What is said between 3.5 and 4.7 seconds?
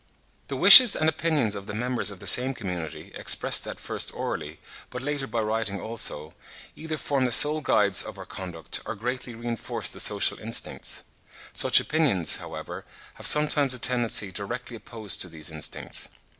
at first orally,